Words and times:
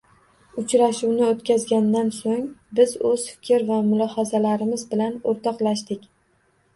Uchrashuvni 0.59 1.25
oʻtkazgandan 1.33 2.07
soʻng, 2.15 2.47
biz 2.79 2.93
oʻz 3.09 3.25
fikr 3.33 3.65
va 3.67 3.77
mulohazalarimiz 3.91 4.87
bilan 4.95 5.21
oʻrtoqlashdik 5.33 6.09